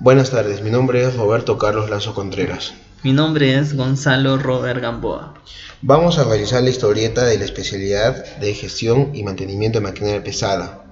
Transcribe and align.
Buenas 0.00 0.30
tardes, 0.30 0.62
mi 0.62 0.70
nombre 0.70 1.04
es 1.04 1.16
Roberto 1.16 1.56
Carlos 1.58 1.88
Lazo 1.88 2.14
Contreras. 2.14 2.74
Mi 3.02 3.12
nombre 3.12 3.58
es 3.58 3.76
Gonzalo 3.76 4.38
Robert 4.38 4.80
Gamboa. 4.80 5.34
Vamos 5.82 6.18
a 6.18 6.24
realizar 6.24 6.62
la 6.62 6.70
historieta 6.70 7.24
de 7.24 7.38
la 7.38 7.44
especialidad 7.44 8.36
de 8.36 8.54
gestión 8.54 9.10
y 9.14 9.22
mantenimiento 9.22 9.78
de 9.78 9.84
maquinaria 9.84 10.24
pesada. 10.24 10.84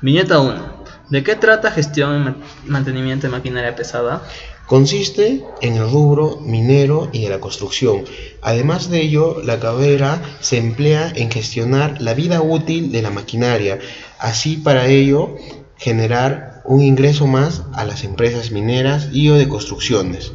Viñeta 0.00 0.40
1. 0.40 0.82
¿De 1.10 1.22
qué 1.22 1.36
trata 1.36 1.70
gestión 1.70 2.42
y 2.66 2.70
mantenimiento 2.70 3.26
de 3.26 3.32
maquinaria 3.32 3.76
pesada? 3.76 4.22
Consiste 4.66 5.44
en 5.60 5.74
el 5.74 5.90
rubro 5.90 6.38
minero 6.40 7.10
y 7.12 7.24
de 7.24 7.28
la 7.28 7.40
construcción. 7.40 8.04
Además 8.40 8.88
de 8.88 9.02
ello, 9.02 9.42
la 9.44 9.60
carrera 9.60 10.22
se 10.40 10.56
emplea 10.56 11.12
en 11.14 11.30
gestionar 11.30 12.00
la 12.00 12.14
vida 12.14 12.40
útil 12.40 12.90
de 12.90 13.02
la 13.02 13.10
maquinaria, 13.10 13.78
así 14.18 14.56
para 14.56 14.86
ello 14.86 15.36
generar 15.76 16.51
un 16.64 16.80
ingreso 16.80 17.26
más 17.26 17.62
a 17.72 17.84
las 17.84 18.04
empresas 18.04 18.50
mineras 18.50 19.08
y 19.12 19.28
o 19.30 19.34
de 19.34 19.48
construcciones. 19.48 20.32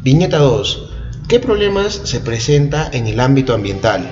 Viñeta 0.00 0.38
2. 0.38 0.90
¿Qué 1.28 1.40
problemas 1.40 2.00
se 2.04 2.20
presenta 2.20 2.88
en 2.92 3.06
el 3.06 3.20
ámbito 3.20 3.54
ambiental? 3.54 4.10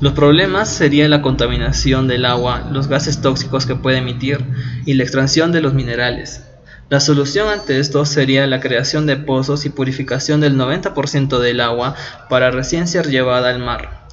Los 0.00 0.12
problemas 0.12 0.68
serían 0.68 1.10
la 1.10 1.22
contaminación 1.22 2.06
del 2.08 2.24
agua, 2.24 2.68
los 2.72 2.86
gases 2.86 3.20
tóxicos 3.20 3.66
que 3.66 3.74
puede 3.74 3.98
emitir 3.98 4.44
y 4.86 4.94
la 4.94 5.02
extracción 5.02 5.52
de 5.52 5.60
los 5.60 5.74
minerales. 5.74 6.42
La 6.88 7.00
solución 7.00 7.48
ante 7.48 7.80
esto 7.80 8.06
sería 8.06 8.46
la 8.46 8.60
creación 8.60 9.06
de 9.06 9.16
pozos 9.16 9.66
y 9.66 9.70
purificación 9.70 10.40
del 10.40 10.56
90% 10.56 11.38
del 11.38 11.60
agua 11.60 11.94
para 12.30 12.50
recién 12.50 12.88
ser 12.88 13.08
llevada 13.08 13.50
al 13.50 13.58
mar. 13.58 14.06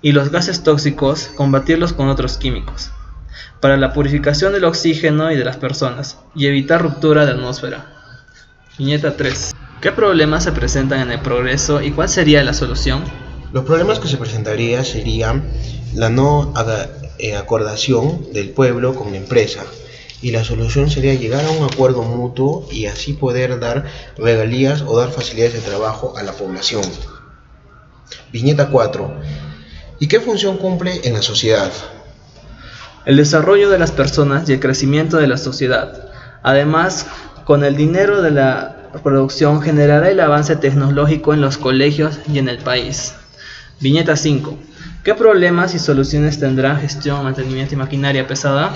Y 0.00 0.12
los 0.12 0.30
gases 0.30 0.62
tóxicos, 0.62 1.28
combatirlos 1.36 1.92
con 1.92 2.08
otros 2.08 2.38
químicos. 2.38 2.90
Para 3.60 3.76
la 3.76 3.92
purificación 3.92 4.52
del 4.52 4.64
oxígeno 4.64 5.30
y 5.30 5.36
de 5.36 5.44
las 5.44 5.56
personas, 5.56 6.18
y 6.34 6.46
evitar 6.46 6.82
ruptura 6.82 7.24
de 7.26 7.32
atmósfera. 7.32 7.86
Viñeta 8.78 9.16
3. 9.16 9.52
¿Qué 9.80 9.92
problemas 9.92 10.44
se 10.44 10.52
presentan 10.52 11.00
en 11.00 11.10
el 11.12 11.20
progreso 11.20 11.82
y 11.82 11.90
cuál 11.90 12.08
sería 12.08 12.42
la 12.44 12.54
solución? 12.54 13.02
Los 13.52 13.64
problemas 13.64 13.98
que 13.98 14.08
se 14.08 14.16
presentaría 14.16 14.84
serían 14.84 15.44
la 15.94 16.08
no 16.08 16.54
eh, 17.18 17.36
acordación 17.36 18.32
del 18.32 18.50
pueblo 18.50 18.94
con 18.94 19.12
la 19.12 19.18
empresa, 19.18 19.64
y 20.22 20.30
la 20.30 20.44
solución 20.44 20.88
sería 20.88 21.14
llegar 21.14 21.44
a 21.44 21.50
un 21.50 21.64
acuerdo 21.64 22.02
mutuo 22.02 22.66
y 22.70 22.86
así 22.86 23.12
poder 23.12 23.58
dar 23.58 23.84
regalías 24.16 24.82
o 24.82 24.96
dar 24.96 25.10
facilidades 25.10 25.54
de 25.54 25.60
trabajo 25.60 26.16
a 26.16 26.22
la 26.22 26.32
población. 26.32 26.84
Viñeta 28.32 28.68
4. 28.68 29.12
¿Y 29.98 30.06
qué 30.06 30.20
función 30.20 30.58
cumple 30.58 31.00
en 31.04 31.14
la 31.14 31.22
sociedad? 31.22 31.72
El 33.04 33.16
desarrollo 33.16 33.70
de 33.70 33.78
las 33.78 33.92
personas 33.92 34.48
y 34.48 34.52
el 34.52 34.60
crecimiento 34.60 35.16
de 35.16 35.26
la 35.26 35.36
sociedad. 35.36 36.10
Además, 36.42 37.06
con 37.44 37.64
el 37.64 37.76
dinero 37.76 38.22
de 38.22 38.30
la 38.30 38.90
producción 39.02 39.62
generará 39.62 40.10
el 40.10 40.20
avance 40.20 40.56
tecnológico 40.56 41.32
en 41.32 41.40
los 41.40 41.58
colegios 41.58 42.20
y 42.32 42.38
en 42.38 42.48
el 42.48 42.58
país. 42.58 43.14
Viñeta 43.80 44.16
5. 44.16 44.56
¿Qué 45.02 45.14
problemas 45.14 45.74
y 45.74 45.78
soluciones 45.78 46.38
tendrá 46.38 46.76
gestión, 46.76 47.24
mantenimiento 47.24 47.74
y 47.74 47.78
maquinaria 47.78 48.26
pesada? 48.26 48.72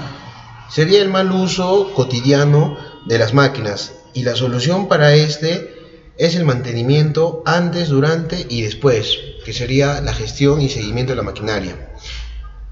sería 0.69 1.01
el 1.01 1.09
mal 1.09 1.31
uso 1.33 1.93
cotidiano 1.95 2.77
de 3.07 3.19
las 3.19 3.35
máquinas 3.35 3.93
y 4.15 4.23
la 4.23 4.35
solución 4.35 4.89
para 4.89 5.15
este 5.15 5.75
es 6.19 6.35
el 6.35 6.45
mantenimiento 6.45 7.43
antes, 7.45 7.89
durante 7.89 8.47
y 8.49 8.63
después, 8.63 9.19
que 9.45 9.53
sería 9.53 10.01
la 10.01 10.15
gestión 10.15 10.63
y 10.63 10.71
seguimiento 10.71 11.13
de 11.13 11.17
la 11.17 11.23
maquinaria. 11.23 11.91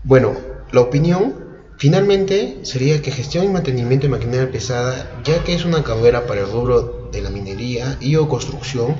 Bueno, 0.02 0.34
la 0.72 0.80
opinión 0.80 1.43
finalmente 1.76 2.58
sería 2.62 3.00
que 3.02 3.10
gestión 3.10 3.44
y 3.44 3.48
mantenimiento 3.48 4.06
de 4.06 4.10
maquinaria 4.10 4.50
pesada, 4.50 5.10
ya 5.24 5.42
que 5.44 5.54
es 5.54 5.64
una 5.64 5.82
carrera 5.82 6.26
para 6.26 6.40
el 6.40 6.50
rubro 6.50 7.08
de 7.12 7.22
la 7.22 7.30
minería 7.30 7.96
y 8.00 8.16
o 8.16 8.28
construcción, 8.28 8.96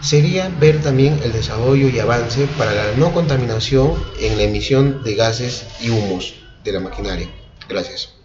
sería 0.00 0.48
ver 0.60 0.80
también 0.80 1.18
el 1.22 1.32
desarrollo 1.32 1.88
y 1.88 1.98
avance 1.98 2.46
para 2.58 2.72
la 2.72 2.92
no 2.96 3.12
contaminación 3.12 3.94
en 4.18 4.36
la 4.36 4.44
emisión 4.44 5.02
de 5.04 5.14
gases 5.14 5.66
y 5.80 5.90
humos 5.90 6.34
de 6.64 6.72
la 6.72 6.80
maquinaria. 6.80 7.28
Gracias. 7.68 8.19